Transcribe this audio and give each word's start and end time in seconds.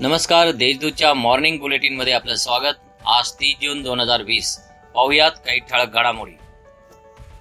नमस्कार 0.00 0.50
देशदूतच्या 0.50 1.14
मॉर्निंग 1.14 1.58
बुलेटिनमध्ये 1.58 2.12
आपलं 2.12 2.34
स्वागत. 2.34 2.74
आज 3.06 3.32
तीस 3.32 3.54
जून 3.62 3.82
दोन 3.82 4.00
हजार 4.00 4.22
वीस. 4.22 4.58
पाहुयात 4.94 5.30
काही 5.30 5.58
ठळक 5.58 5.88
घडामोडी. 5.94 6.32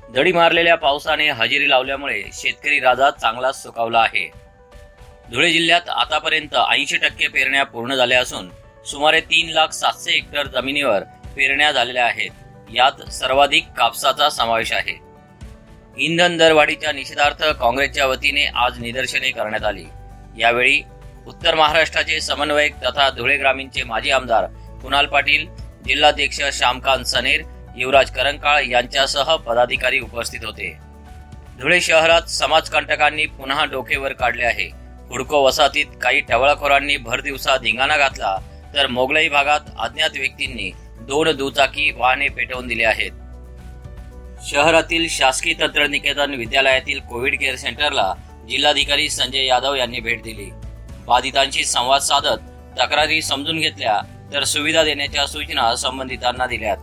दडी 0.10 0.32
मारलेल्या 0.32 0.76
पावसाने 0.76 1.30
हजेरी 1.30 1.70
लावल्यामुळे 1.70 2.24
शेतकरी 2.34 2.80
राजा 2.80 3.10
चांगलाच 3.10 3.64
सुकावला 3.64 4.00
आहे. 4.00 4.32
धुळे 5.32 5.52
जिल्ह्यात 5.52 5.90
आतापर्यंत 5.90 6.56
ऐंशी 6.56 6.98
टक्के 6.98 7.28
पेरण्या 7.28 7.64
पूर्ण 7.64 7.96
झाल्या 7.96 8.22
असून 8.22 8.50
सुमारे 8.86 9.22
तीन 9.22 9.50
लाख 9.50 9.68
सातशे 9.68 10.12
हेक्टर 10.12 10.48
जमिनीवर 10.48 11.04
पेरण्या 11.36 11.72
झालेल्या 11.72 12.06
आहेत. 12.06 12.32
यात 12.74 13.10
सर्वाधिक 13.10 13.68
कापसाचा 13.78 14.30
समावेश 14.30 14.74
आहे. 14.74 15.00
इंधन 15.98 16.38
दरवाढीच्या 16.38 16.92
निषेधार्थ 16.92 17.44
काँग्रेसच्या 17.44 18.06
वतीने 18.06 18.46
आज 18.46 18.80
निदर्शने 18.80 19.32
करण्यात 19.32 19.64
आली. 19.64 19.86
यावेळी 20.38 20.82
उत्तर 21.28 21.56
महाराष्ट्राचे 21.56 22.20
समन्वयक 22.22 22.76
तथा 22.84 23.10
धुळे 23.10 23.36
ग्रामीणचे 23.38 23.84
माजी 23.84 24.10
आमदार 24.12 24.46
कुणाल 24.82 25.06
पाटील 25.06 25.46
जिल्हाध्यक्ष 25.86 26.42
श्यामकांत 26.54 27.06
सनेर 27.06 27.42
युवराज 27.78 28.12
करंकाळ 28.12 28.64
यांच्यासह 28.66 29.36
पदाधिकारी 29.36 30.00
उपस्थित 30.00 30.46
होते. 30.46 30.72
धुळे 31.60 31.80
शहरात 31.82 32.30
समाजकंटकांनी 32.30 33.26
पुन्हा 33.28 33.66
डोकेवर 33.66 34.14
काढले 34.14 34.44
आहे. 34.44 34.68
हुडको 35.10 35.42
वसाहतीत 35.44 35.86
काही 36.02 36.20
टवळखोरांनी 36.20 36.98
भर 36.98 37.22
दिवसा 37.22 37.56
धिंगाणा 37.58 37.98
घातला 37.98 38.36
तर 38.76 38.88
मोगलाई 38.88 39.30
भागात 39.30 39.70
अज्ञात 39.80 40.18
व्यक्तींनी 40.18 40.72
दोन 41.08 41.36
दुचाकी 41.38 41.90
वाहने 41.98 42.28
पेटवून 42.28 42.68
दिली 42.68 42.84
आहेत. 42.84 43.12
शहरातील 44.48 45.08
शासकीय 45.10 45.54
तंत्रनिकेतन 45.60 46.34
विद्यालयातील 46.34 47.00
कोविड 47.00 47.40
केअर 47.40 47.56
सेंटरला 47.56 48.14
जिल्हाधिकारी 48.50 49.10
संजय 49.10 49.46
यादव 49.46 49.76
यांनी 49.76 50.00
भेट 50.00 50.22
दिली. 50.24 50.50
बाधितांशी 51.08 51.64
संवाद 51.66 52.02
साधत 52.02 52.40
तक्रारी 52.80 53.22
समजून 53.22 53.60
घेतल्या 53.60 54.00
तर 54.34 54.44
सुविधा 54.44 54.84
देण्याच्या 54.84 55.28
सूचना 55.28 55.76
संबंधितांना 55.76 56.46
दिल्यात. 56.46 56.78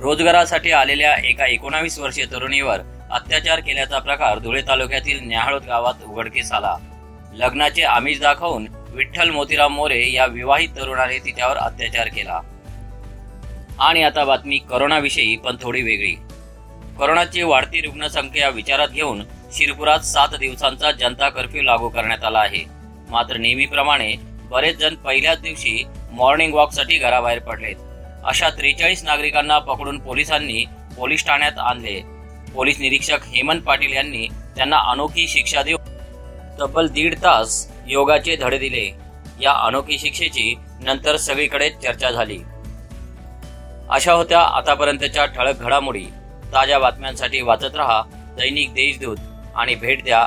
रोजगारासाठी 0.00 0.72
आलेल्या 0.72 1.14
एका 1.14 1.46
एकोणावीस 1.46 1.98
वर्षीय 1.98 2.24
तरुणीवर 2.24 2.80
अत्याचार 3.10 3.60
केल्याचा 3.60 3.98
प्रकार 3.98 4.38
धुळे 4.38 4.62
तालुक्यातील 4.62 5.18
न्याहाळोद 5.22 5.64
गावात 5.64 5.94
उघडकीस 6.06 6.52
आला. 6.52 6.76
लग्नाचे 7.32 7.82
आमिष 7.82 8.20
दाखवून 8.20 8.66
विठ्ठल 8.88 9.30
मोतीराम 9.30 9.72
मोरे 9.72 10.12
या 10.12 10.26
विवाहित 10.26 10.68
तरुणाने 10.68 11.18
तिच्यावर 11.18 11.56
अत्याचार 11.56 12.08
केला. 12.08 12.40
आणि 13.78 14.02
आता 14.02 14.24
बातमी 14.24 14.58
करोनाविषयी 14.58 15.36
पण 15.36 15.56
थोडी 15.62 15.82
वेगळी. 15.82 16.14
करोनाची 16.98 17.42
वाढती 17.42 17.80
रुग्णसंख्या 17.80 18.48
विचारात 18.48 18.88
घेऊन 18.88 19.22
शिरपुरात 19.52 19.98
सात 19.98 20.28
दिवसांचा 20.28 20.92
जनता 20.92 21.28
कर्फ्यू 21.28 21.62
लागू 21.62 21.88
करण्यात 21.88 22.24
आला 22.24 22.38
आहे. 22.38 22.79
मात्र 23.10 23.36
नेहमीप्रमाणे 23.36 24.14
बरेच 24.50 24.76
जण 24.76 24.94
पहिल्याच 24.94 25.40
दिवशी 25.40 25.84
मॉर्निंग 26.12 26.54
वॉकसाठी 26.54 26.98
घराबाहेर 26.98 27.38
पडलेत. 27.38 27.76
अशा 28.24 28.48
त्रेचाळीस 28.50 29.04
नागरिकांना 29.04 29.58
पकडून 29.58 29.98
पोलिसांनी 29.98 30.64
पोलीस 30.96 31.26
ठाण्यात 31.26 31.58
आणले. 31.58 32.00
पोलीस 32.54 32.80
निरीक्षक 32.80 33.24
हेमंत 33.24 33.62
पाटील 33.62 33.92
यांनी 33.92 34.26
त्यांना 34.56 34.78
अनोखी 34.78 35.28
शिक्षा 35.28 35.62
देऊन 35.62 35.98
तब्बल 36.60 36.88
दीड 36.88 37.14
तास 37.14 37.72
योगाचे 37.86 38.36
धडे 38.36 38.58
दिले. 38.58 38.90
या 39.40 39.52
अनोखी 39.52 39.98
शिक्षेची 39.98 40.54
नंतर 40.80 41.16
सगळीकडे 41.16 41.70
चर्चा 41.70 42.10
झाली. 42.10 42.38
अशा 43.90 44.12
होत्या 44.12 44.40
आतापर्यंतच्या 44.40 45.24
ठळक 45.26 45.58
घडामोडी. 45.58 46.04
ताज्या 46.54 46.78
बातम्यांसाठी 46.78 47.40
वाचत 47.40 47.76
रहा 47.76 48.02
दैनिक 48.38 48.74
देशदूत 48.74 49.16
आणि 49.54 49.74
भेट 49.74 50.04
द्या 50.04 50.26